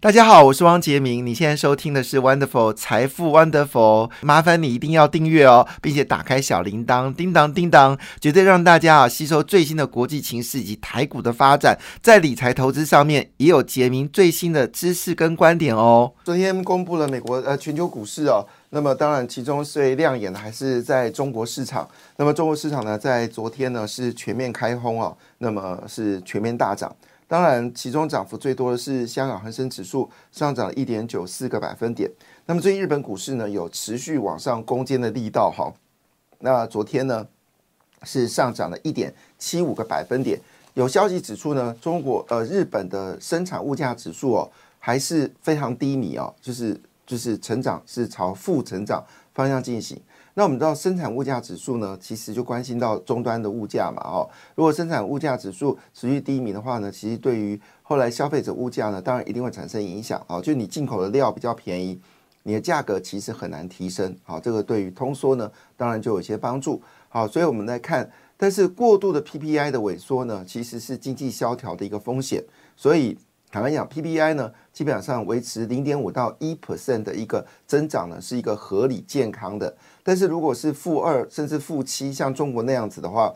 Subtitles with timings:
[0.00, 1.26] 大家好，我是汪杰明。
[1.26, 16.12] 你现在收听的是 Wonderful 财富 Wonderful，麻烦你一定要订阅哦，并且打开小铃铛，叮当叮当，绝对让大家啊吸收最新的国际情势以及台股的发展，在理财投资上面也有杰明最新的知识跟观点哦。
[16.22, 21.88] 昨天公布了美国呃全球股市哦，那么当然其中最亮眼的还是在中国市场。
[22.18, 26.94] 那么中国市场呢，在昨天呢是全面开轰哦，那么是全面大涨。
[27.28, 32.10] 当然，其中涨幅最多的是香港恒生指数上涨了一点九四个百分点。
[32.46, 35.70] 那么最近日本股市呢有持续往上攻坚的力道哈。
[36.38, 37.26] 那昨天呢
[38.04, 40.40] 是上涨了一点七五个百分点。
[40.72, 50.00] 有消息指出呢，中国呃日本的生产物价指数哦还是非常低迷哦，就是就是成长是朝负成长方向进行。
[50.38, 62.00] 那我们知道生产物价指数呢，其实就关心到终端的物价嘛，哦，如果生产物价指数持续低迷的话呢，其实对于后来消费者物价呢，当然一定会产生影响，哦，就你进口的料比较便宜，
[62.44, 72.44] 你的价格其实很难提升，好，这个对于通缩呢，当然就有些帮助，好，所以我们来看，但是过度的 PPI 的萎缩呢，其实是经济萧条的一个风险，
[72.76, 73.18] 所以。
[73.50, 79.74] 坦白讲，PPI 呢，基本上维持零点五到一 percent 的一个增长呢，是一个合理健康的。
[80.02, 83.34] 但是如果是负二甚至负七，像中国那样子的话，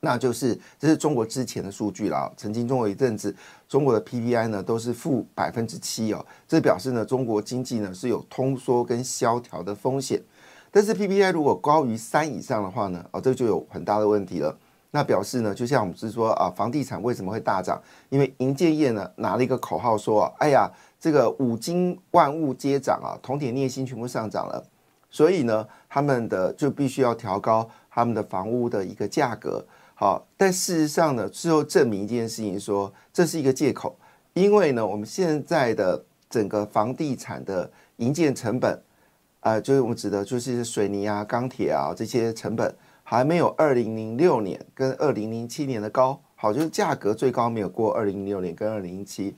[0.00, 2.32] 那就是这是中国之前的数据了。
[2.36, 3.32] 曾经中国一阵子，
[3.68, 10.20] 中国的 PPI 呢都是负百分之七哦，这表示呢中国经济呢是有通缩跟萧条的风险。
[10.72, 14.58] 但是 PPI 如果高于三以上的话呢，哦，这就有很大的问题了。
[14.92, 17.80] 那表示呢，就像我们是说啊，房地产为什么会大涨？
[18.08, 24.64] 因为银建业呢拿了一个口号说，哎呀，这个五金万物皆涨啊，铜铁镍锌全部上涨了，
[25.08, 29.64] 所以呢，他们的就必须要调高他们的房屋的一个价格。
[29.94, 33.96] 好，但事实上呢，最后证明一件事情，说这是一个借口，
[34.32, 38.82] 因为呢，我们现在的整个房地产的营建成本，
[39.38, 42.74] 啊，就是我们指的就是水泥啊、钢铁啊这些成本。
[43.10, 49.34] 还没有二零零六年跟二零零七年的高，好，就是价格最高没有过二零零六年跟二零零七。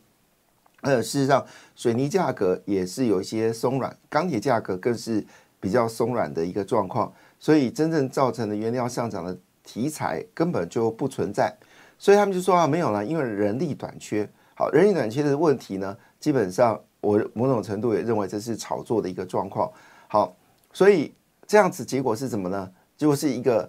[0.83, 1.43] 呃，事实上，
[1.75, 5.25] 水泥价格也是有一些松软，钢铁价格更是
[5.59, 9.35] 比较松软的一个状况，所以真正造成的原料上涨的
[9.65, 11.51] 题材根本就不存在。
[11.99, 14.29] 所以他们就说啊，没有了，因为人力短缺。
[14.55, 19.73] 好，人力短缺的问题呢，基本上我某种程度也认为这是炒作的一个状况。
[20.09, 20.37] 好，
[20.75, 21.15] 所以
[21.47, 22.71] 这样子结果是什么呢？
[23.03, 23.69] 就是一个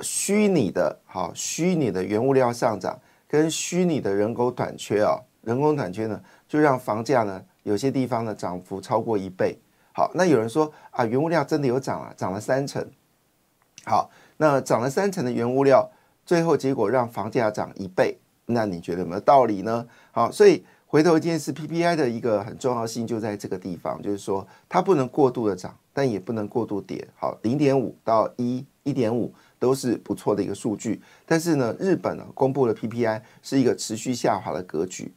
[0.00, 2.98] 虚拟的，好虚拟的原物料上涨，
[3.28, 6.18] 跟虚拟的人工短缺啊，人工短缺呢，
[6.48, 9.58] 就让房价呢有些地方呢涨幅超过一倍。
[9.92, 12.82] 好，那有人说啊，原物料真的有涨了，涨了三成。
[13.84, 15.90] 好，那涨了三成的原物料，
[16.24, 18.16] 最后结果让房价涨一倍，
[18.46, 19.86] 那你觉得有没有道理呢？
[20.10, 25.76] 好，所以回头一件事，PPI 的一个很重要性就在这个地方，就是说它不能过度的涨。
[25.92, 31.00] 但也不能过度跌，好，零点五到一一点五都是不错的一个数据。
[31.26, 35.12] 但是呢，日本呢公布了 PPI 是一个持续下滑的格局，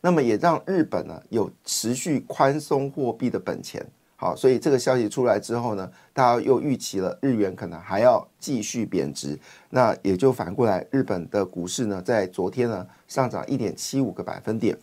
[0.00, 3.86] 那么也让日本呢有持续宽松货币的本钱。
[4.20, 9.38] 好，所以这个消息出来之后呢，大家又预期了日元可能还要继续贬值，
[9.70, 14.76] 那也就反过来，日本的股市呢在昨天呢上涨一点七五个百分点。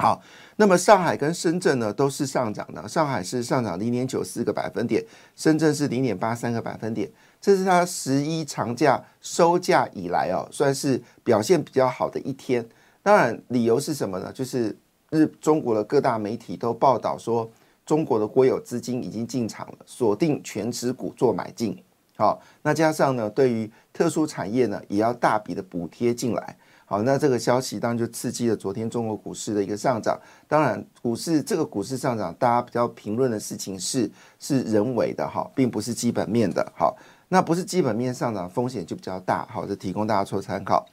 [0.00, 0.22] 好，
[0.54, 5.04] 那么上海跟深圳呢都是上涨的，上海是上涨零点九四个百分点，
[5.34, 7.10] 深圳是零点八三个百分点，
[7.40, 12.64] 这是它十一长假收假以来哦，算是表现比较好的一天。
[13.02, 14.30] 当然，理由是什么呢？
[14.32, 14.76] 就是
[15.10, 17.50] 日中国的各大媒体都报道说，
[17.84, 21.76] 中国的国有资金已经进场了，锁定全持股做买进。
[22.16, 26.56] 好，那加上呢，对于特殊产业呢，也要大笔的补贴进来。
[26.90, 30.18] 好，那这个消息当然就刺激了昨天中国股市的一个上涨。
[30.48, 34.10] 当然，股市这个股市上涨，大家比较评论的事情是
[34.40, 36.66] 是人为的哈，并不是基本面的。
[36.74, 36.96] 好，
[37.28, 39.46] 那不是基本面上涨风险就比较大。
[39.50, 40.86] 好，这提供大家做参考。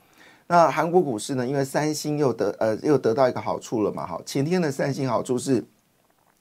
[0.47, 1.47] 那韩国股市呢？
[1.47, 4.05] 因为三星又得呃又得到一个好处了嘛。
[4.05, 5.63] 好，前天的三星好处是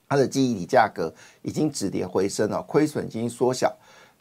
[0.08, 3.72] 它的记忆体价格已经止跌回升了，亏损已经缩小。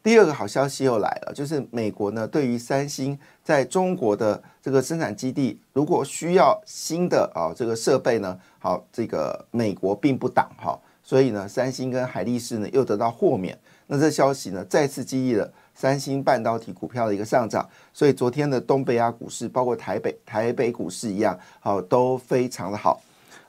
[0.04, 13.58] 第二个好消息又来了，就是美国呢对于三星在中国的这个生产基地，如果需要新的啊这个设备呢，好，这个美国并不挡哈，所以呢三星跟海力士呢又得到豁免，
[13.88, 23.02] 那这消息呢再次激励了三星半导体股票的一个上涨，所以昨天的东北亚股市，包括台北台北股市一样，好都非常的好。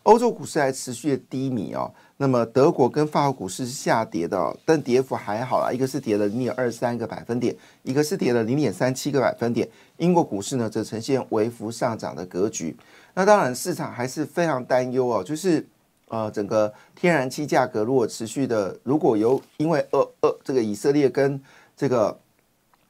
[0.04, 1.92] 欧洲股市还持续的低迷哦。
[2.16, 9.68] 那么德国跟法国股市是下跌的，但跌幅还好啦，一个是跌了零点二三个百分点，一个是跌了零点三七个百分点。
[9.96, 12.76] 英国股市呢则呈现微幅上涨的格局。
[13.14, 15.66] 那当然市场还是非常担忧哦，就是
[16.08, 21.40] 呃整个天然气价格如果持续的，如果有因为呃呃这个以色列跟
[21.76, 22.16] 这个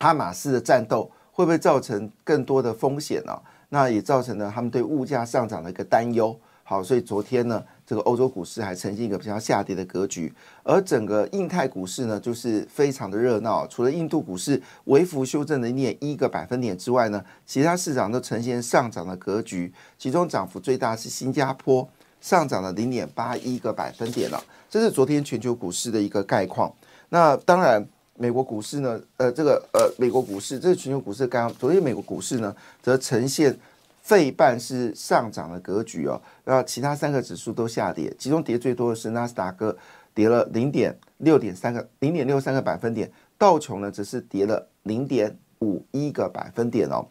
[0.01, 3.41] 哈马斯的战斗，会不会造成更多的风险呢？
[3.71, 6.39] 那也造成了他们对物价上涨的一个担忧。
[6.65, 7.63] 好，所以昨天呢。
[7.87, 10.33] 这个欧洲股市还呈现一个比较下跌的格局，
[10.63, 13.67] 而整个印太股市呢，就是非常的热闹。
[13.67, 19.71] 除了印度股市微幅修正了零点一个百分点之外呢，其他市场都呈现上涨的格局。
[19.99, 21.87] 其中涨幅最大是新加坡，
[22.23, 24.43] 上涨了零点八一个百分点了。
[24.71, 26.73] 这是昨天全球股市的一个概况。
[27.11, 33.55] 那当然，美国股市呢，呃，这个呃，美国股市，这是全球股市刚昨天美国股市呢，则呈现。
[34.05, 39.75] 费半是上涨的格局哦，然后其他三个指数都下跌，其中跌最多的是纳斯达克，
[40.13, 47.07] 跌了零点六点三个零点六三个百分点，道琼呢只是跌了零点五一个百分点哦，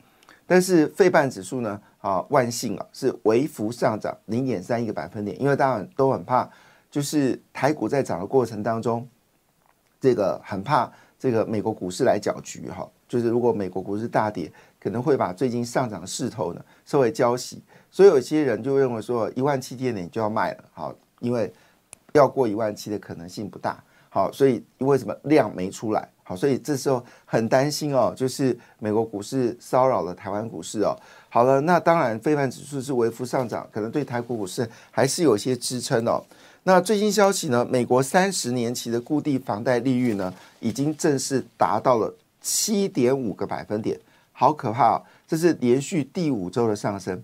[0.45, 6.47] 但是费半指数呢啊万幸啊是微幅上涨零点三一个百分点，因为大家都很怕，
[6.91, 9.07] 就是台股在涨的过程当中，
[9.99, 14.51] 这个很怕这个美国股市来搅局哈，就是如果美国股市大跌。
[14.83, 17.55] 可能会把最近上涨的势头呢稍微浇熄，
[17.89, 21.49] 所以有些人就认为说一万七千点就要卖了，好，因为
[22.11, 26.05] 要过一万七的可能性不大，好，所以为什么量没出来？
[26.25, 30.93] 好，所以这时候很担心哦，就是美国股市骚扰了台湾股市哦。
[31.29, 36.21] 好了，那当然，非凡指数是微幅上涨，可能对台股股市还是有些支撑哦。
[36.63, 37.65] 那最新消息呢？
[37.69, 43.99] 美国三十年期的固定房贷利率呢，已经正式达到了七点五个百分点。
[44.35, 45.01] 好可怕！
[45.27, 47.23] 这是连续第五周的上升，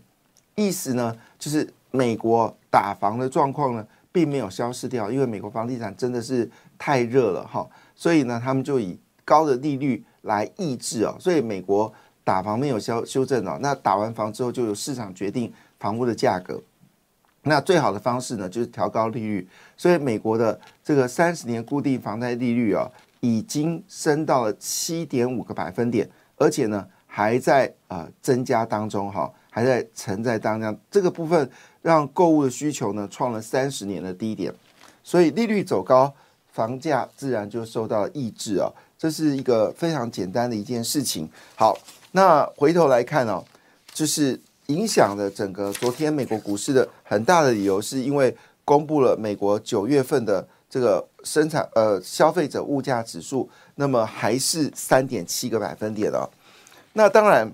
[0.55, 11.91] 意思呢就是美国打房的状况呢并没有消失掉，因为美国房地产真的是太热了哈，所以呢他们就以高的利率来抑制哦，所以美国
[12.23, 16.61] 打房没有修修正哦，那打完房之后就由市场决定房屋的价格，
[17.41, 22.87] 那最好的方式呢就是调高利率，所以美国的这个三十年固定房贷利率啊
[23.19, 26.87] 已经升到了七点五个百分点，而且呢。
[27.11, 31.49] 还在啊增加当中哈，还在承在当中，这个部分
[31.81, 34.53] 让购物的需求呢创了三十年的低点，
[35.03, 36.13] 所以利率走高，
[36.51, 41.27] 房价自然就受到了抑制啊，这是一个非常简单的一件事情。
[41.55, 41.75] 好，
[42.11, 43.43] 那回头来看哦，
[43.91, 56.29] 就是影响了整个昨天美国股市的很大的理由，是因为公布了美国九月份的这个生产呃消费者物价指数，那么还是三点七个百分点了。
[56.93, 57.51] 那当然，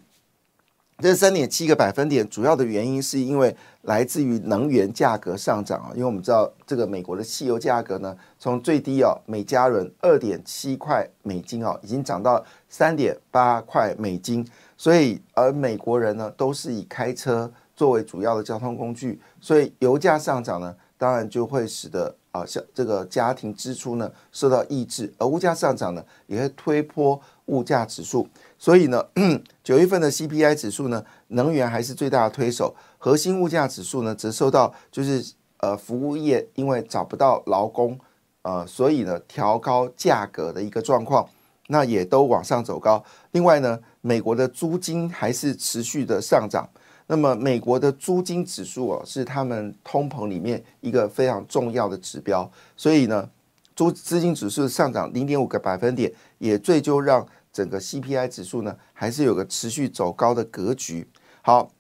[1.00, 14.46] 这三点七个百分点主要的原因是因为来自于能源价格上涨啊，因为我们知道这个美国的汽油价格呢，从最低哦每加仑二点七块美金哦，已经涨到三点八块美金，
[14.78, 20.74] 所以而美国人呢都是以开车作为主要的交通工具，所以油价上涨呢，
[21.06, 28.28] 当然就会使得啊像这个家庭支出呢受到抑制，而物价上涨呢也会推波物价指数。
[28.58, 29.06] 所以呢，
[29.64, 35.24] 九月份的 CPI 指数呢，能源还是最大的推手，核心物价指数呢，则受到就是
[35.58, 38.00] 呃服务业因为找不到劳工，
[38.42, 41.30] 呃，所以呢调高价格的一个状况，
[41.68, 43.04] 那也都往上走高。
[43.34, 46.68] 另外呢，美国的租金还是持续的上涨，
[47.08, 53.30] 那么美国的租金指数哦，是他们通膨里面一个非常重要的指标，所以呢，
[53.76, 57.28] 租资金指数上涨零点五个百分点，也最终让。
[57.56, 61.08] 整个 CPI 指数呢，还是有个持续走高的格局。
[61.42, 61.72] 好，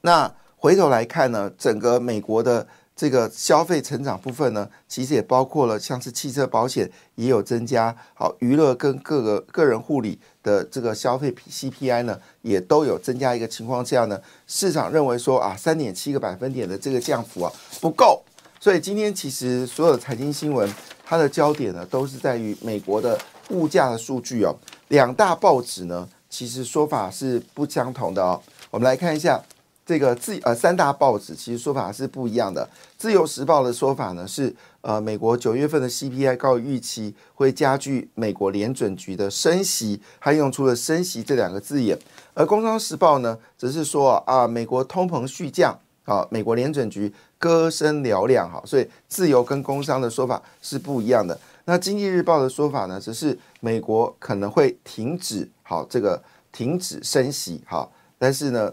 [0.00, 18.22] 那回头来看呢，整个美国的这个消费成长部分呢，其实也包括了像是汽车保险也有增加，好，娱乐跟各个个人护理的这个消费 CPI 呢，也都有增加一个情况下呢，市场认为说啊，三点七个百分点的这个降幅啊不够，
[18.60, 20.72] 所以今天其实所有的财经新闻，
[21.04, 23.18] 它的焦点呢，都是在于美国的
[23.50, 24.54] 物价的数据哦。
[24.88, 28.40] 两大报纸呢，其实说法是不相同的哦。
[28.70, 29.42] 我们来看一下
[29.86, 32.68] 这个自呃三大报纸，其实说法是不一样的。
[32.96, 41.98] 自由时报的说法呢是，呃，美国九月份的 CPI 高于预期，会加剧美国联准局的升息，还用出了升息这两个字眼。
[42.32, 51.38] 而工商时报呢，则是说啊，美国通膨续降，啊，美国联准局歌声嘹亮，哈，所以自由跟工商的说法是不一样的。
[51.66, 56.22] 那经济日报的说法呢，只是美国可能会停止好这个
[56.52, 57.88] 停止升息哈，
[58.18, 58.72] 但是呢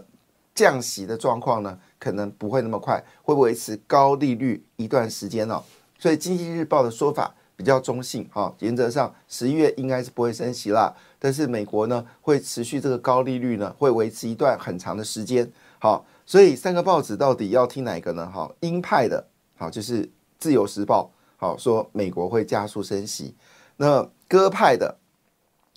[0.54, 5.62] 降息的状况呢可能不会那么快，会维持高利率一段时间哦。
[5.98, 18.30] 所以经济日报的说法比较中性哈，原则上十一月应该是不会升息啦，但是美国呢会持续这个高利率呢会维持一段很长的时间好，所以三个报纸到底要听哪个呢？
[18.30, 21.10] 哈，鹰派的好就是自由时报。
[21.36, 23.34] 好说，美国会加速升息。
[23.76, 24.96] 那鸽派的，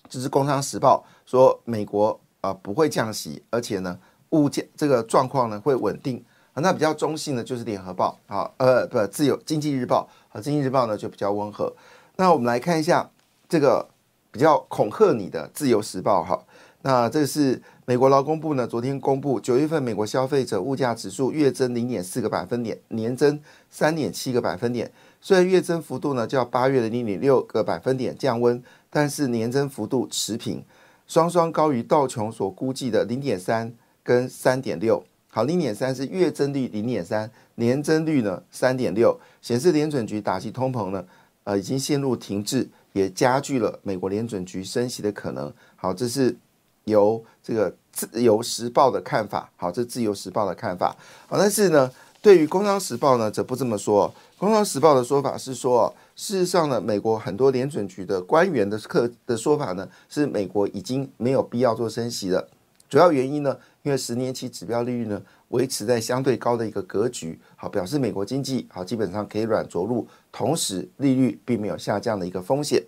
[0.08, 3.98] 就是《工商时报》说美国啊不会降息，而且呢
[4.36, 6.22] 物价这个状况呢会稳定。
[6.52, 11.70] 啊，那比较中性的就是《联合报》啊，呃，不，自由经济日报啊，《经济日报》呢就比较温和。
[12.16, 13.10] 那我们来看一下
[13.46, 13.86] 这个
[14.30, 16.42] 比较恐吓你的《自由时报》哈。
[16.80, 23.38] 那这是美国劳工部呢昨天公布九月份美国消费者物价指数月增零点四个百分点，年增
[23.68, 24.90] 三点七个百分点。
[25.20, 30.64] 虽然月增幅度呢较八月的零点六个百分点降温，但是年增幅度持平，
[31.06, 33.74] 双双高于道琼所估计的零点三
[34.06, 35.02] 跟三点六。
[35.28, 41.04] 好，零点三是月增率零点三，年增率呢三点六，显示联准局打击通膨呢，
[41.42, 45.52] 呃已经陷入停滞，也加剧了美国联准局升息的可能。
[45.74, 46.36] 好，这是
[46.84, 49.50] 由这个自由时报的看法。
[49.56, 50.94] 好，这自由时报的看法。
[51.26, 51.90] 好，但是呢。
[52.22, 54.12] 对于《工商时报》呢，则不这么说。
[54.40, 62.48] 《工商时报》的说法是说，事实上呢，美国很多联准局的官员的课的说法呢，是美国已经没有必要做升息了。
[62.88, 63.56] 主要原因呢，
[63.86, 72.82] 因为十年期指标利率呢维持在相对高的一个格局，好，表示美国经济好基本上可以软着陆，同时利率并没有下降的一个风险，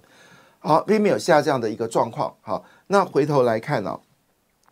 [0.59, 2.35] 好，并没有下降的一个状况。
[2.40, 3.97] 好，那回头来看呢？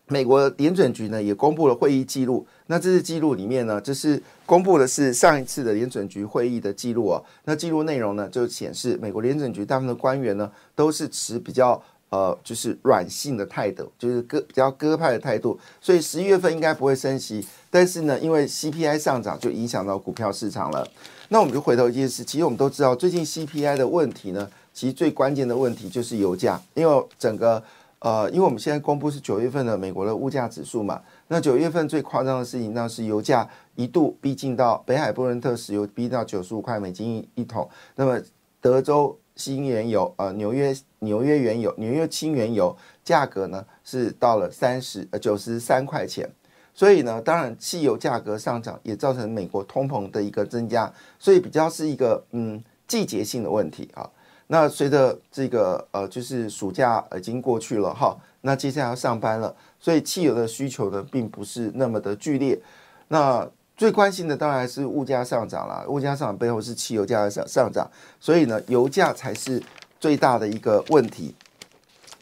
[0.09, 7.25] 美国联准局呢也公布了会议记录，那这次记录里面呢，这是公布的是上一次的联准局会议的记录哦。
[7.45, 17.47] 那记录内容呢，就显示美国联准局大部分的官员呢都是持比较呃就是软性的态度，就是鸽比较鸽派的态度，所以十一月份应该不会升息。
[17.71, 20.87] 但是呢，因为 CPI 上涨就影响到股票市场了。
[21.29, 27.63] 那我们就回头一件事，其实我们都知道，最近 CPI 的问题呢，其实最关键的问题就是油价，因为整个。
[28.01, 38.21] 呃，因为我们现在公布是九月份的美国的物价指数嘛，那九月份最夸张的事情，那是油价一度逼近到北海布伦特石油逼到九十五块美金一桶，那么
[38.61, 46.29] 德州新原油、呃纽约纽约原油、纽约轻原油价格呢是到了三十呃九十三块钱，
[46.75, 54.11] 所以呢，当然汽油价格上涨也造成美国通膨的一个增加，所以比较是一个嗯季节性的问题啊。
[54.49, 62.61] 那随着这个呃，就是暑假已经过去了哈，那接下来要上班了，所以汽油的需求呢，并不是那么的剧烈。
[63.09, 69.63] 那最关心的当然是物价上涨了，物价上涨背后是汽油价的上上涨，所以呢，油价才是
[70.01, 71.35] 最大的一个问题。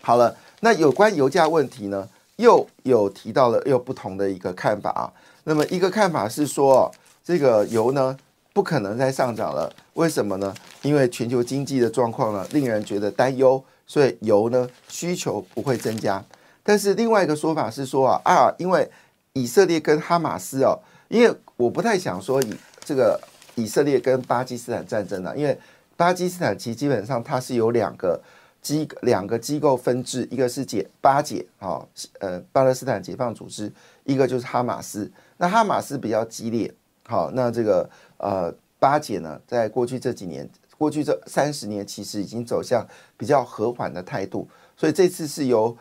[0.00, 5.12] 好了，那有关油价问题呢，又有提到了又不同的一个看法啊。
[5.44, 6.90] 那么一个看法是说，
[7.22, 8.16] 这个油呢。
[8.54, 10.54] 不可能再上涨了，为什么呢？
[10.82, 16.24] 因为全球经济的状况呢，令人觉得担忧，所以油呢需求不会增加。
[16.62, 18.88] 但是另外一个说法是说啊啊，因为
[19.32, 23.20] 以色列跟哈马斯哦，因为我不太想说以这个
[23.54, 25.58] 以色列跟巴基斯坦战争啊，因为
[25.96, 28.20] 巴基斯坦其实基本上它是有两个
[28.60, 31.86] 机两个机构分治，一个是解巴解啊，
[32.18, 33.72] 呃巴勒斯坦解放组织，
[34.04, 35.10] 一个就是哈马斯。
[35.36, 36.72] 那哈马斯比较激烈。
[37.06, 42.86] 好，那这个呃巴解呢，在过去这几年，过去这三十年，其实已经走向
[43.18, 44.48] 比较和缓的态度。
[44.76, 45.76] 所以这次是由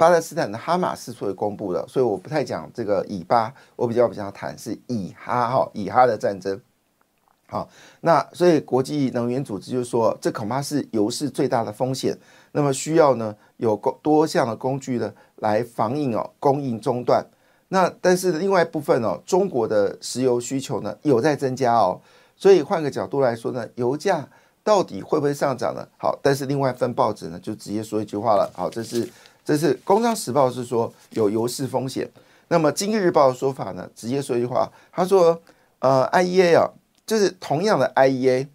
[0.00, 6.58] 巴勒斯坦的哈马斯所以公布的，所以我不太讲这个以巴，我比较比较谈是以哈哈以哈的战争。
[7.46, 7.68] 好，
[8.00, 12.16] 那所以国际能源组织就说，这恐怕是油市最大的风险。
[12.52, 17.22] 那么需要呢有多多项的工具呢来防应哦供应中断。
[17.68, 22.00] 那但是另外一部分哦，中国的石油需求呢有在增加哦，
[22.36, 24.26] 所以换个角度来说呢，油价
[24.64, 25.86] 到底会不会上涨呢？
[25.98, 29.06] 好，但是另外一份报纸呢就直接说一句话了，好，这是
[29.44, 32.08] 这是《工商时报》是说有油市风险，
[32.48, 35.40] 那么《今日日报》的说法呢，直接说一句话，他说
[35.80, 36.70] 呃，IEA 啊，
[37.06, 38.48] 就是同样的 IEA，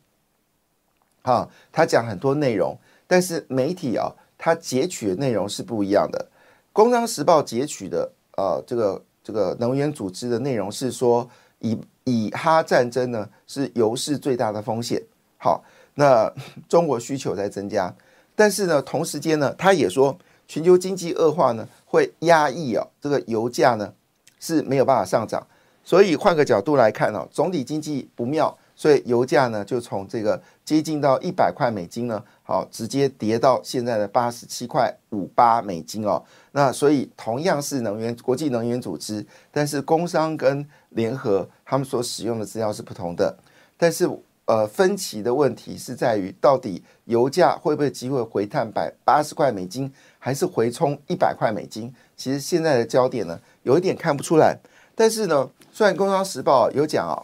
[1.23, 2.77] 哈，他讲很多内容，
[3.07, 6.27] 但是媒体啊，他截取的内容是不一样的，
[6.73, 8.11] 《工商时报》截取的。
[8.37, 11.25] 呃，这个这个能源组织的内容是说，
[11.59, 15.01] 以以哈战争呢是油市最大的风险。
[15.37, 15.63] 好，
[15.93, 16.29] 那
[16.67, 17.95] 中国需求在增加，
[18.35, 23.93] 但是呢，同时间呢，他也说全球经济恶化呢会压抑哦这个油价呢
[24.39, 25.45] 是没有办法上涨。
[25.83, 36.23] 所以换个角度来看哦，总体经济不妙，所以油价呢就从这个接近到一百块美金呢，好直接跌到现在的八十七块五八美金哦。
[36.53, 43.37] 那所以同样是能源国际能源组织，但是工商跟联合他们所使用的资料是不同的，
[43.77, 44.09] 但是
[44.45, 51.93] 呃分歧的问题是在于到底油价会不会机会回探百八十块美金，还是回冲一百块美金？
[52.15, 54.57] 其实现在的焦点呢有一点看不出来，
[54.95, 57.21] 但是呢，虽然《工商时报》有讲啊。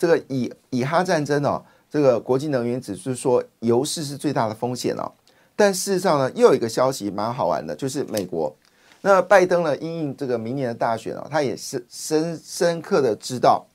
[0.00, 5.12] 这个以以哈战争哦，这个国际能源指数说油市是最大的风险哦，
[5.54, 8.56] 但事实上呢，又有一个消息蛮好玩的，就是美国
[9.02, 13.66] 那拜登呢，因应这个明年的大选哦，他也是深深刻的知道，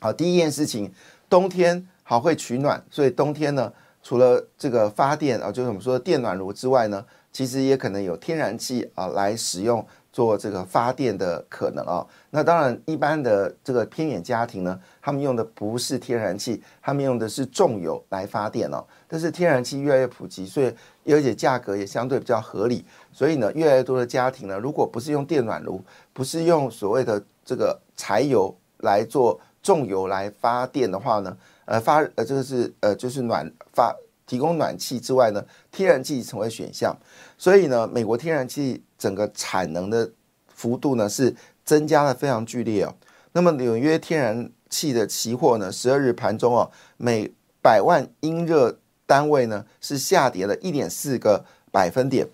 [0.00, 0.90] 好，第一件事情，
[1.28, 7.02] 冬天好会取暖，所以冬天呢，除了这个发电啊，就是我们说的电暖炉之外呢，
[7.32, 9.82] 其实也可能有天然气啊来使用。
[10.12, 18.84] 做这个发电的可能啊，那当然一般的这个偏远家庭呢，他们用的不是天然气，他们用的是重油来发电哦。
[19.08, 20.66] 但是天然气越来越普及，所以
[21.06, 33.94] 而且价格也相对比较合理，所以呢，越来越多的家庭呢，如果不是用电暖炉，不是用所谓的这个柴油来做重油来发电的话呢，呃发呃这个是呃就是暖发。
[34.24, 36.96] 提供暖气之外呢，天然气成为选项，
[37.36, 40.10] 所以呢，美国天然气整个产能的
[40.46, 41.34] 幅度呢是
[41.66, 42.94] 增加的非常剧烈哦。
[43.32, 52.26] 那么纽约天然气的期货呢，十二日盘中哦，每百万英热单位呢是下跌了一点四个百分点。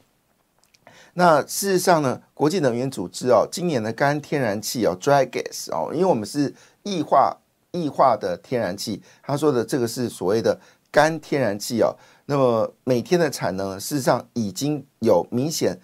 [1.15, 6.55] 那事实上呢，国际能源组织哦，今年的干天然气哦，dry gas 哦，因为我们是
[6.85, 7.37] 液化
[7.73, 10.59] 液化的天然气，他说的这个是所谓的。
[10.91, 11.95] 干天然气哦，
[12.25, 15.79] 那么每天的产能事实上已经有明显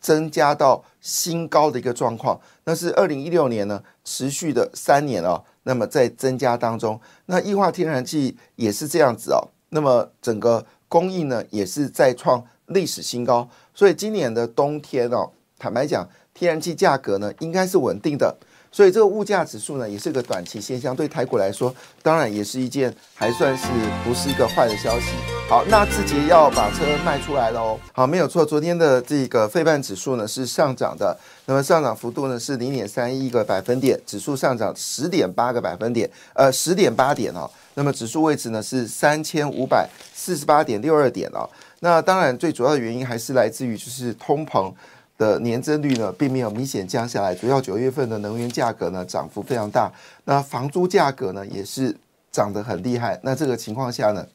[0.00, 2.40] 增加到新高的一个状况。
[2.64, 9.48] 那是二零一六年呢，持续的三年哦，那么在增加当中，那液化天然气也是这样子哦。
[9.68, 13.46] 那么整个供应呢，也是在创历史新高。
[13.74, 18.34] 所以今年的冬天哦，坦白讲，天然气价格呢应该是稳定的。
[18.70, 23.66] 所以这个物价指数呢，也是个短期现象，对台股来说，当然也是一件还算是
[24.04, 25.06] 不是一个坏的消息。
[25.48, 27.80] 好，那字节要把车卖出来了哦。
[27.92, 37.50] 好，没有错，昨天的这个费半指数呢是上涨的，那么上涨幅度呢是零点三一个百分点，指数上涨十点八个百分点，呃，十点八点哦。
[37.74, 41.48] 那么指数位置呢是三千五百四十八点六二点哦。
[41.80, 44.70] 那当然最主要的原因还是来自于就是通膨。
[45.18, 47.34] 的年增率呢，并没有明显降下来。
[47.34, 49.92] 主要九月份的能源价格呢，涨幅非常大。
[50.24, 51.94] 那房租价格呢，也是
[52.32, 53.20] 涨得很厉害。
[53.22, 54.26] 那这个情况下呢，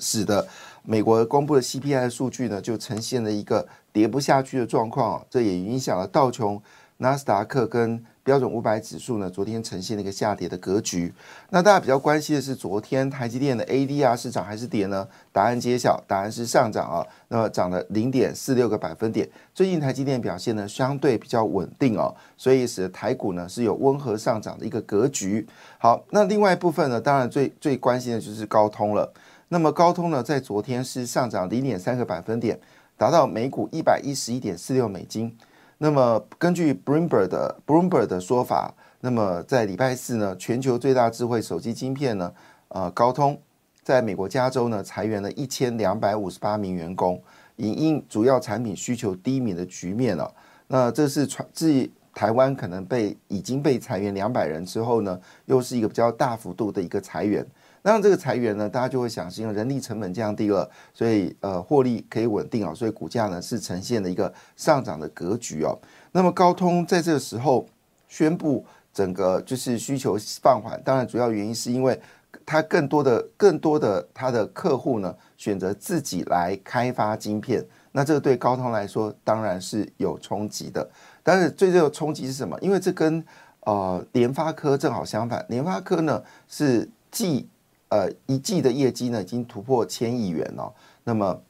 [0.00, 0.44] 使得
[0.82, 5.24] 美国公布的 CPI 数据呢，就呈现了一个跌不下去的状况。
[5.30, 6.60] 这也影响了道琼、
[6.96, 8.04] 纳斯达克跟。
[8.30, 11.12] 标准五百指数呢，昨天呈现了一个下跌的格局。
[11.48, 15.08] 那大家比较关心的是，昨天台积电的 ADR 是涨还是跌呢？
[15.32, 17.04] 答案揭晓，答案是上涨啊。
[17.26, 19.28] 那么涨了零点四六个百分点。
[19.52, 25.44] 最近台积电表现呢，相对比较稳定哦，所以使得台股呢是有温和上涨的一个格局。
[25.78, 29.12] 好，那另外一部分呢，当然最最关心的就是高通了。
[29.48, 32.60] 那么高通呢，在昨天是上涨零点三个百分点，
[32.96, 35.36] 达到每股一百一十一点四六美金。
[35.82, 42.30] 那么根据 Bloomberg 的 Bloomberg 的说法，那么在礼拜四呢，全球最大智慧手机晶片呢，
[42.68, 43.40] 呃，高通
[43.82, 47.22] 在美国加州呢裁员了一千两百五十八名员工，
[47.56, 50.30] 因应主要产品需求低迷的局面了。
[50.66, 57.42] 那这是传自台湾可能被已经被裁员两百人之后呢，又是一个比较大幅度的一个裁员。
[57.82, 65.78] 那这个裁员呢，大家就会想，是因为人力成本降低了，所以呃获利可以稳定啊，所以股价呢是呈现了一个上涨的格局哦。
[66.12, 67.66] 那么高通在这个时候
[68.08, 71.98] 宣布整个就是需求放缓，当然主要原因是因为
[72.44, 80.88] 它更多的更多的它的客户呢选择自己来开发晶片，那这个对高通来说当然是有冲击的。
[81.22, 82.58] 但是最最的冲击是什么？
[82.60, 83.24] 因为这跟
[83.60, 87.48] 呃联发科正好相反，联发科呢是既
[87.90, 90.72] 呃，一季的业绩呢已经突破千亿元哦，
[91.04, 91.40] 那么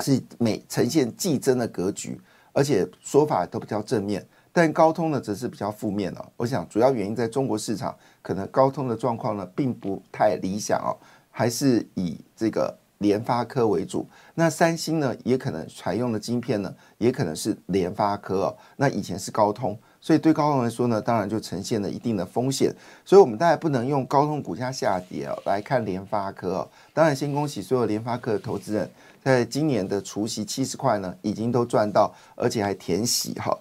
[0.00, 2.18] 是每呈现季增的格局，
[2.52, 4.26] 而且说法都比较正面。
[4.52, 6.26] 但高通呢则是比较负面哦。
[6.38, 10.96] 我想主要原因在中国市场，可能高通的状况呢并不太理想哦，
[11.30, 14.08] 还是以这个联发科为主。
[14.34, 18.56] 那三星呢也可能采用的晶片呢也可能是联发科哦。
[18.76, 19.78] 那以前是高通。
[20.06, 22.72] 所以对高通来说呢，当然就呈现了一定的风险。
[23.04, 26.64] 所以，我们大家不能用高通股价下跌哦来看联发科。
[26.94, 28.88] 当然，先恭喜所有联发科的投资人，
[29.24, 33.52] 在今年的除息七十块呢，已经都赚到，而且还填息哈。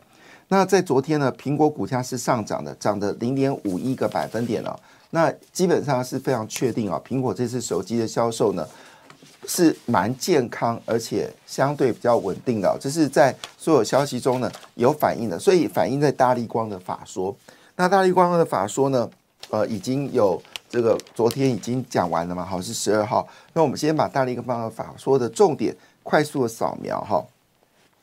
[0.47, 4.79] 那在昨天呢，苹果股价是上涨的，涨的零点五一个百分点了。
[5.10, 8.67] 那基本上是非常确定啊，苹果这次手机的销售呢
[9.47, 17.36] 是蛮健康，而且相对比较稳定的，这是在所有消息中呢有反映的，所以反映在大力光的法说。
[17.75, 19.10] 那大力光的法说呢，
[19.49, 23.27] 呃，已经有这个昨天已经讲完了嘛，好是十二号。
[23.53, 27.23] 那我们先把大力光的法说的重点快速的扫描哈。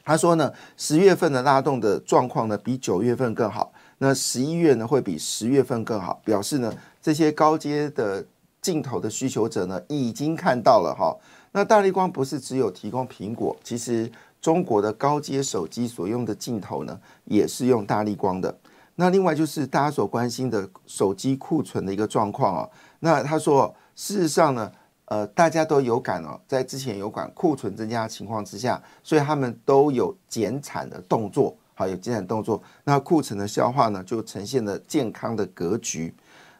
[0.04, 8.24] 他说呢，十月份的拉动的状况呢比九月份更好，那十一月呢会比十月份更好，表示呢这些高阶的
[8.62, 11.14] 镜头的需求者呢已经看到了哈。
[11.52, 18.56] 那大力光不是只有提供苹果，其实中国的高阶手机所用的镜头呢也是用大力光的。
[18.94, 22.68] 那另外就是大家所关心的手机库存的一个状况啊。
[23.00, 24.72] 那他说，事实上呢。
[25.06, 36.14] 呃，大家都有感哦，在之前有感库存增加的情况之下，所以他们都有减产的动作，好，有减产动作，那库存的消化呢，就呈现了健康的格局。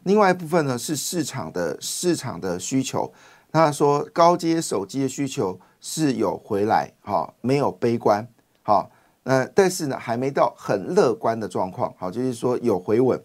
[0.05, 3.13] 另外一部分呢，是市场的市场的需求，
[3.51, 8.27] 他说高阶手机的需求是有回来，哈，没有悲观，
[8.63, 8.91] 好，
[9.25, 13.23] 呃，但是呢，还没到很乐观的状况，好，就是说有回稳。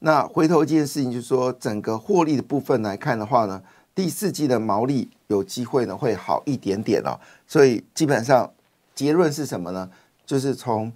[0.00, 3.62] 那回头一件事情就是说，整个获利的部分来看的话呢。
[3.94, 8.52] 第四季的毛利有机会呢会好一点点哦，所以基本上
[8.94, 9.88] 结论是什么呢？
[10.26, 10.92] 就是从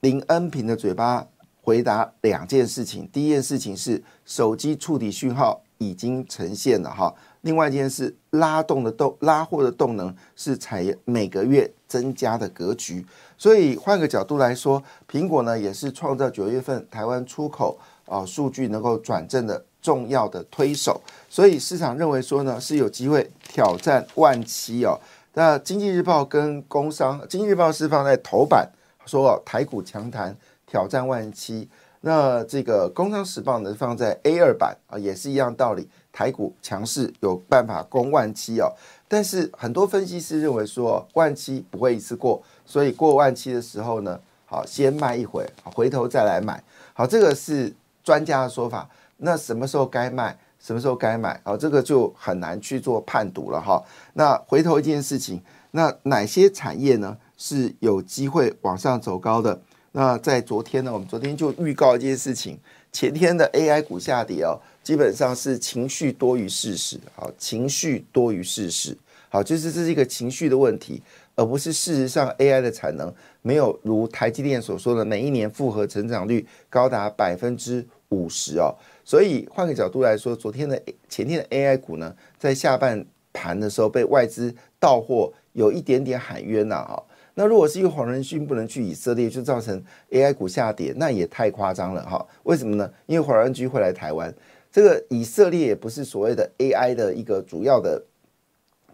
[0.00, 1.26] 林恩平的嘴巴
[1.62, 3.08] 回答两件事情。
[3.10, 13.06] 第一件事情是手机触底讯号已经呈现了哈，另外一件事拉动的动拉货的动能是采每个月增加的格局。
[13.38, 19.64] 所以换个角度来说，苹果呢也是创造九月份台湾出口啊数据能够转正的。
[19.82, 24.96] 重要的推手，所以市场认为说呢是有机会挑战万七哦。
[25.34, 28.70] 那经济日报跟工商，经济日报是放在头版
[29.04, 30.36] 说台股强谈
[30.72, 31.68] 挑战万七，
[32.00, 38.72] 那这个工商时报呢放在 A 二版啊，也是一样道理，台股强势有办法攻万七哦。
[39.06, 46.64] 但是很多分析师认为说万七不会一次过，所以过万七的时候呢，好先卖一回，回头再来买。
[46.94, 47.70] 好，这个是
[48.02, 48.88] 专家的说法。
[49.18, 51.54] 那什么时候该卖，什么时候该买啊？
[51.54, 53.84] 这个就很难去做判读了哈。
[54.14, 59.60] 那回头一件事情，那哪些产业呢是有机会往上走高的？
[59.92, 62.58] 那在昨天呢，我们昨天就预告一件事情，
[62.90, 68.96] 前天的 AI 股下跌哦，基本上是情绪多于事实，好，情绪多于事实，
[69.28, 71.02] 好，就是这是一个情绪的问题，
[71.34, 78.74] 而不是事实上 AI 的产能没有如台积电所说的每一年复合成长率高达百分之五十哦。
[79.04, 87.02] 所以换个角度来说，昨天的前天的 AI 股呢，在下半盘的时候被外资到货，有一点点喊冤呐哈。
[87.34, 92.26] 那如果是因为黄仁勋不能去以色列，就造成 AI 股下跌，那也太夸张了哈。
[92.42, 92.90] 为什么呢？
[93.06, 94.32] 因为黄仁勋会来台湾，
[94.70, 98.02] 这个以色列也不是所谓的 AI 的一个主要的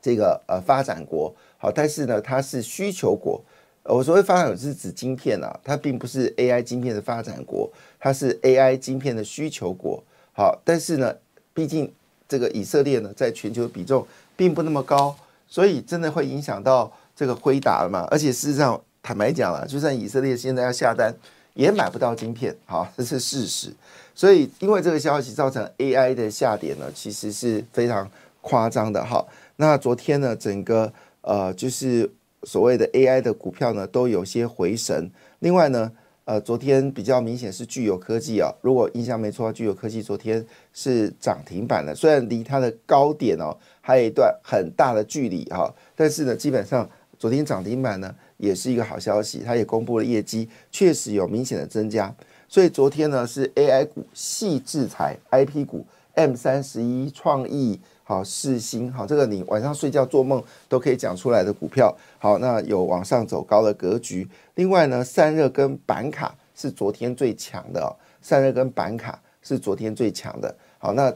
[0.00, 3.42] 这个呃发展国，好，但是呢，它是需求国。
[3.82, 10.02] 我所谓发展是指晶片啊，它并不是 AI 晶片的发展国，它是 AI 晶片的需求国。
[10.32, 11.16] 好，但是呢，
[11.54, 11.90] 毕竟
[12.28, 15.16] 这个以色列呢，在全球比重并不那么高，
[15.48, 18.06] 所以真的会影响到这个挥打了嘛？
[18.12, 21.12] 而且事实上，坦白讲了，就算以色列现在要下单，
[21.54, 23.74] 也买不到晶片，好， 这是事实。
[24.14, 28.08] 所以因为这个消息造成 AI 的下跌呢，其实是非常
[28.40, 29.26] 夸张的哈。
[29.56, 32.08] 那昨天呢，整个呃，就是。
[32.44, 35.10] 所谓的 AI 的股票呢，都有些回神。
[35.40, 35.90] 另外呢，
[36.24, 38.48] 呃，昨天比较明显是具有科技啊。
[38.62, 52.14] 如果印象没错，具有科技昨天是涨停板的，虽然离它的高点哦还有一段很大的距离哈，但是呢，基本上昨天涨停板呢也是一个好消息，它也公布了业绩，确实有明显的增加。
[52.48, 57.78] 所以昨天呢是 AI 股细制裁 IP 股 M 三十一创意。
[58.04, 64.26] 好，四星好，这个你晚上睡觉做梦都可以讲出来的股票，好，那有往上走高的格局。
[64.54, 70.56] 另外呢，散热跟板卡是昨天最强的，散热跟板卡是昨天最强的。
[70.78, 71.12] 好，那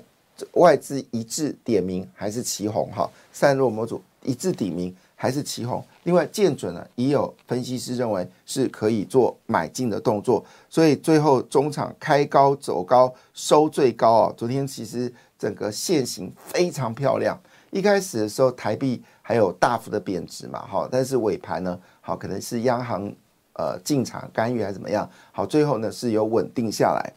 [0.52, 5.84] 外资一致点名还是旗红哈，散热模组一致点名还是旗红。
[6.02, 15.12] 另外建准呢，也有分析师认为是可以做买进的动作，所以最后中场开高走高收最高啊，昨天其实。
[15.38, 17.36] 整个线型非常漂亮，
[17.72, 23.12] 一开始的时候台币还有大幅的贬值嘛，哈，但是尾盘呢，好可能是央行
[23.54, 27.12] 呃进场干预还是怎么样，好，最后呢是有稳定下来。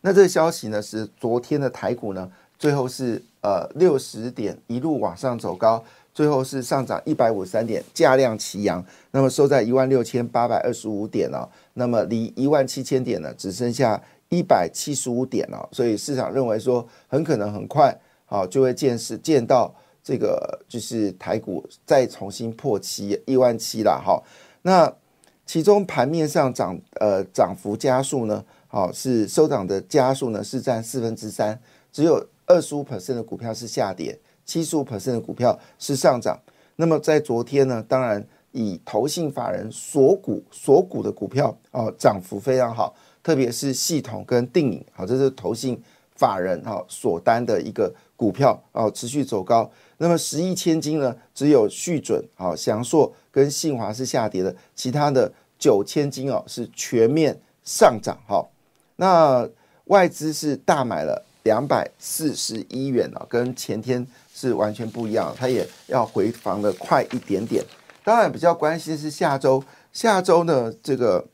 [0.00, 5.84] 那这个消息呢是昨天的台股呢，最后是呃六十点一路往上走高，
[6.16, 24.18] 最后是上涨一百五十三点，价量齐扬，那么收在一万六千八百二十五点哦，那么离一万七千点呢只剩下一百七十五点哦，所以市场认为说很可能很快好就会见识见到这个就是台股再重新破七一万七了哈。
[24.62, 24.90] 那
[25.44, 31.60] 其中盘面上涨呃涨幅加速呢，好是收涨的加速呢是占四分之三，
[31.92, 36.40] 只有二十五 percent 的股票是下跌，七十五 percent 的股票是上涨。
[36.76, 42.96] 那么在昨天呢，当然以投信法人锁股锁股的股票哦涨幅非常好。
[43.22, 45.76] 特别是系统跟定影，好，这是投信
[46.14, 49.68] 法人哈锁单的一个股票哦，持续走高。
[49.98, 58.46] 那么十亿千金呢，只有续准好祥硕跟信华是下跌的，其他的九千金哦是全面上涨哈。
[58.94, 59.48] 那
[59.86, 67.64] 外资是大买了两百四十一元啊，跟前天是完全不一样，它也要回防的快一点点。
[68.04, 71.24] 当然比较关心的是下周，下周呢这个。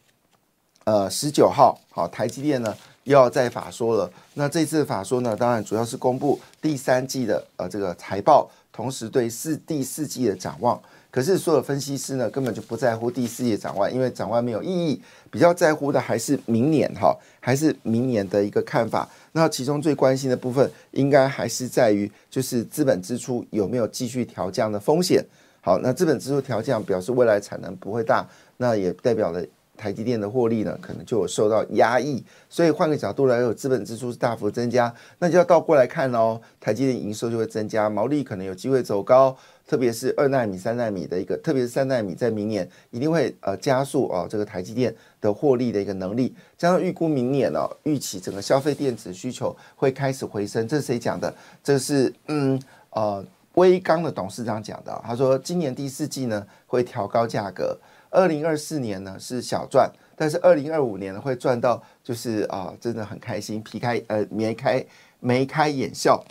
[0.85, 4.11] 呃，十九号，好，台积电呢又要再法说了。
[4.35, 10.83] 那这次法说呢，当然主要是公布第三季的呃这个财报，同时对四第四季的展望。
[11.13, 14.99] 可是所有分析师呢，根本就不在乎第四季展望，因为展望没有意义，
[15.31, 19.07] 比较在乎的还是明年哈，还是明年的一个看法。
[19.33, 25.23] 那其中最关心的部分，应该还是在于就是资本支出有没有继续调降的风险。
[25.61, 29.45] 好，那资本支出调降表示未来产能不会大，那也代表了。
[29.75, 39.37] 台积电的获利呢，可能就有受到压抑，所以换个角度来有资本支出是大幅增加，那就要倒过来看哦，台积电营收就会增加，毛利可能有机会走高，
[39.73, 51.35] 特别是二纳米、三纳米的一个，特别是三纳米在明年一定会呃加速哦，这个台积电的获利的一个能力，加上预估明年呢，预期整个消费电子需求会开始回升，这是谁讲的？
[51.65, 57.75] 这是嗯呃威刚的董事长讲的，他说今年第四季呢会调高价格。
[58.11, 64.85] 二零二四年呢是小赚，但是二零二五年呢会赚到，就是啊，真的很开心，皮开呃眉开
[65.21, 66.23] 眉开眼笑。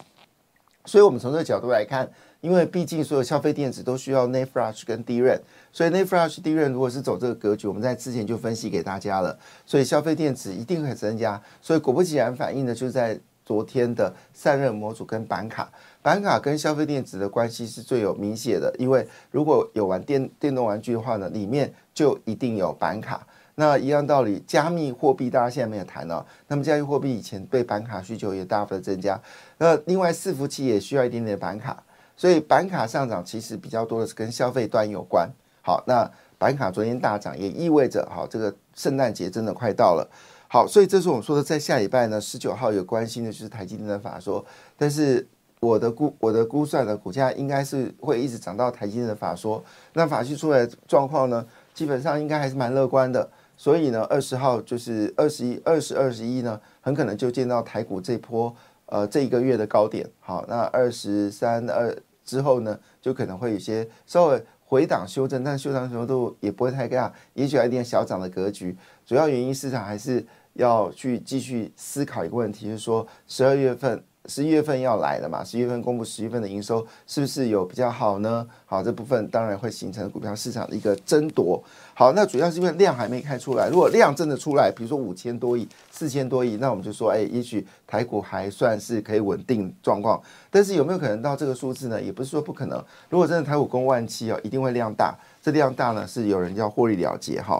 [0.83, 2.09] 所以，我们从这个角度来看，
[2.41, 5.39] 因为毕竟所有消费电子都需要 na flash 跟 DRAM，
[5.71, 11.41] 所以 na flash、DRAM 如果是走这个格局，我们在之前就分析给大家了，所以消费电子一定会增加。
[11.61, 15.71] 所以果不其然，反映的就在昨天的散热模组跟板卡。
[16.01, 23.25] 板卡跟消费电子的关系是最有明显的，因为如果有玩电电动玩具的话呢，里面就一定有板卡。
[23.53, 29.21] 那一样道理，加密货币大家现在没有谈到，那么加密货币以前对板卡需求也大幅的增加。
[29.59, 31.83] 那另外伺服器也需要一点点板卡，
[32.21, 35.27] 所以板卡上涨其实比较多的是跟消费端有关。
[35.63, 36.07] 好，那
[36.37, 40.07] 板卡昨天大涨也意味着，好，这个圣诞节真的快到了。
[40.47, 44.45] 好，所以这是我们说的，在下礼拜呢，十九号有关心的就是台积电的法说，
[44.77, 45.27] 但是。
[45.61, 49.63] 我的估我的估算呢，股价应该是会一直涨到台积电的法说。
[49.93, 53.29] 那法系出来状况呢，基本上应该还是蛮乐观的。
[53.55, 58.51] 所以呢，二十号就是二十一、二十二十一呢，很可能就见到台股这波
[58.87, 60.09] 呃这一个月的高点。
[60.19, 61.95] 好，那二十三二
[62.31, 68.73] 之后呢，就可能会有些稍微回档修正，但修正程度也不会太大，也许有一点小涨的格局。
[69.05, 74.01] 主要原因市场还是要去继续思考一个问题，就是说十二月份。
[74.27, 75.43] 十一月份要来了嘛？
[75.43, 78.47] 十一月份公布十一月份的营收，是不是有比较好呢？
[78.65, 81.61] 好，这部分当然会形成股票市场的一个争夺。
[81.93, 83.67] 好，那主要是因为量还没开出来。
[83.67, 90.21] 如果量真的出来，比如说五千多亿、四千多亿，那我们就说，哎，也许台股还算是可以稳定状况。
[90.49, 92.01] 但是有没有可能到这个数字呢？
[92.01, 92.81] 也不是说不可能。
[93.09, 95.17] 如果真的台股攻万七哦，一定会量大。
[95.41, 97.59] 这量大呢，是有人要获利了结哈。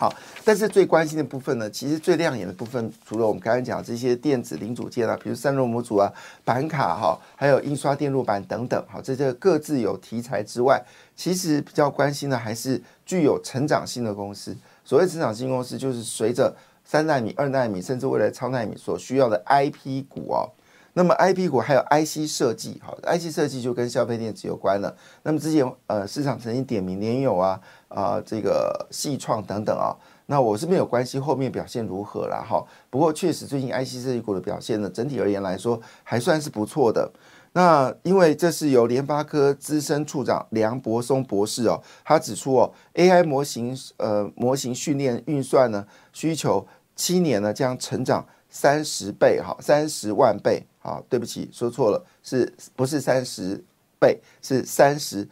[0.00, 0.10] 好，
[0.46, 6.10] 但是最关心的部分呢，其实最亮眼的部分，除了我们刚才讲这些电子零组件啊，比如散热模组啊、
[6.42, 10.82] 板卡哈，还有印刷电路板等等，好，这些各自有题材之外，
[11.14, 14.56] 其实比较关心的还是具有成长性的公司。
[14.86, 20.48] 所谓成长性公司，就是随着三纳米、二纳米，甚至未来超纳米所需要的 IP 股哦。
[20.92, 24.94] 那么 IP 股还有 IC 设计，好，IC 设计就跟消费电子有关了。
[25.22, 27.60] 那么之前呃市场曾经点名联友啊。
[27.90, 29.90] 啊，这个细创等等啊，
[30.26, 32.64] 那我是没有关系，后面表现如何了哈？
[32.88, 37.10] 不过确实最近 IC 设计股的表现呢，整体而言来说还算是不错的。
[37.52, 53.64] 那因为这是由联发科资深处长梁博松博士哦，他指出哦，AI 模型呃模型训练运算呢需求七年呢将成长三十倍哈，三十万倍啊，对不起说错了，是不是三十
[53.98, 54.20] 倍？
[54.42, 55.28] 是三十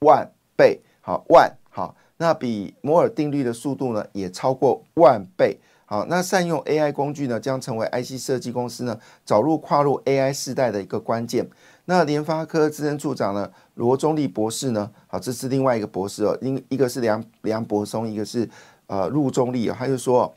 [0.00, 1.94] 万倍好万好。
[2.16, 5.58] 那比摩尔定律的速度呢，也超过万倍。
[5.84, 11.46] 好，那善用 AI 工具呢，将成为 IC 设计公司呢早入跨入 AI 时代的一个关键。
[11.86, 18.48] 那联发科资深处长呢，罗中立博士呢，好，这是另外一个博士哦，一一个是梁梁博松，一个是
[18.86, 20.32] 呃陆中立哦，他就说，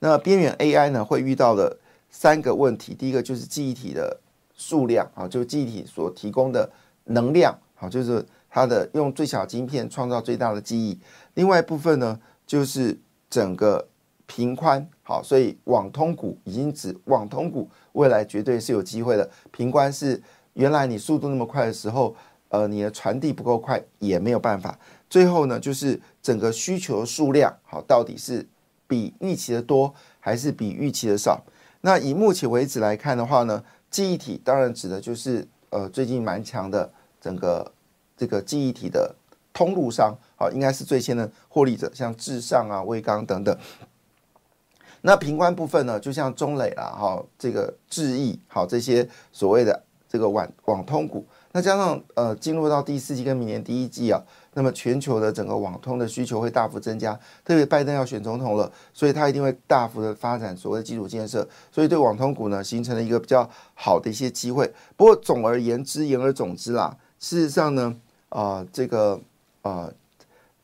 [0.00, 1.76] 那边缘 AI 呢会遇到的
[2.10, 4.20] 三个问题，第一个就是记忆体的
[4.54, 6.70] 数量啊，就记忆体所提供的
[7.04, 10.98] 能量好，就是它的用最小晶片创造最大的记忆。
[11.34, 13.86] 另外一部分呢，就是整个
[14.26, 19.28] 频宽好，所以网通股已经指网通股未来绝对是有机会的。
[19.50, 20.22] 频宽是
[20.54, 22.14] 原来你速度那么快的时候，
[22.48, 24.78] 呃，你的传递不够快也没有办法。
[25.08, 28.46] 最后呢，就是整个需求数量好，到底是
[28.88, 31.44] 比预期的多还是比预期的少？
[31.82, 37.70] 那以目前为止来看的话呢，记忆体当然指的就是呃最近蛮强的整个
[38.16, 39.14] 这个记忆体的
[39.52, 40.16] 通路商。
[40.34, 43.56] 好，应该是最先的获利者，像智尚啊、威刚等等。
[45.02, 51.24] 那平关部分呢，就像中磊啦，哈，这个智易，好这些所谓的这个网网通股。
[51.52, 54.22] 那加上呃，进入到第四季跟明年第一季啊，
[54.54, 64.72] 那么全球的整个网通的需求会大幅增加，特别拜登要选总统了，所以他一定会大幅的发展所谓的基础建设，所以对网通股呢，形成了一个比较好的一些机会。
[64.96, 67.96] 不过总而言之，言而总之啦，事实上呢，
[68.28, 69.20] 啊，这个
[69.62, 69.90] 啊。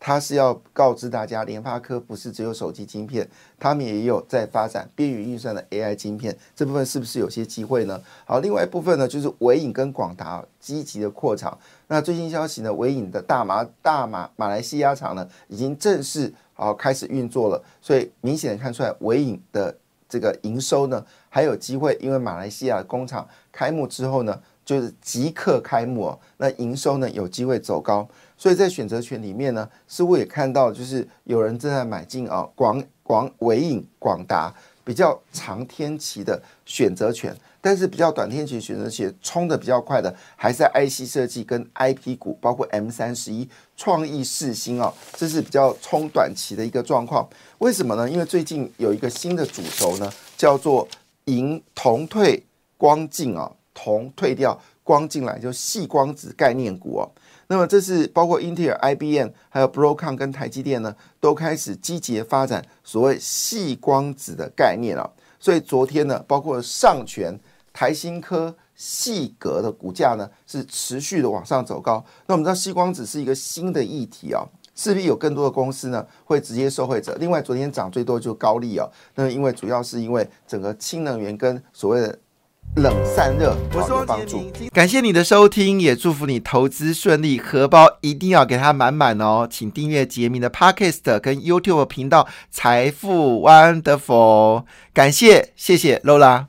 [0.06, 3.26] 它是要告知大家，联发科不是只有手机晶片，
[3.58, 7.98] 他们也有在发展边缘运算的 AI 晶片，这部分是不是有些机会呢？
[8.26, 11.58] 好，另外一部分呢，就是伟影跟广达积极的扩厂。
[11.88, 19.74] 那最新消息呢，伟影的大马大马马来西亚厂呢，已经正式好开始运作了，所以明显的看出来，伟影的
[20.06, 28.08] 这个营收呢还有机会，因为马来西亚工厂开幕之后呢，就是即刻开幕哦，那营收呢有机会走高。
[28.36, 47.26] 所以在选择权里面呢，似乎也看到就是有人正在买进啊广广伟影广达比较长天期的选择权，但是比较短天期选择权冲的比较快的，还是在 IC 设计跟 IP 股，包括 M 三十一、创意四星啊，这是比较冲短期的一个状况。
[47.58, 48.10] 为什么呢？
[48.10, 50.86] 因为最近有一个新的主轴呢，叫做
[51.26, 52.42] 银铜退
[52.76, 57.10] 光进啊，铜退掉光进来，就细光子概念股哦。
[57.48, 65.12] 那么这是包括英特尔、IBM 还有 Broadcom 跟台积电呢，都开始积极发展所谓细光子的概念了。
[65.38, 67.38] 所以昨天呢，包括上权、
[67.70, 72.02] 台新科、细格的股价呢，是持续的往上走高。
[72.26, 74.42] 那我们知道细光子是一个新的议题啊，
[74.74, 77.14] 势必有更多的公司呢会直接受惠者。
[77.20, 82.18] 另外，昨天涨最多就高利哦，那因为主要是因为整个氢能源跟所谓的。
[82.76, 84.50] 冷散热，我是帮助。
[84.72, 89.46] 感谢你的收听，也祝福你投资顺利，荷包一定要给它满满哦。
[89.48, 94.64] 请订阅杰明的 Podcast 跟 YouTube 频道财富 Wonderful。
[94.92, 96.46] 感谢，谢谢 Lola。